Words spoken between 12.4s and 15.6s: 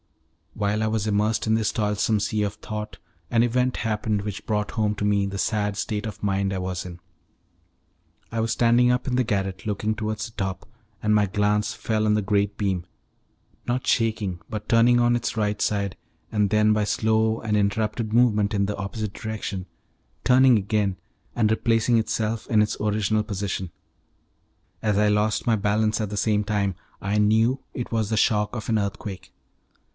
beam, not shaking but turning on its right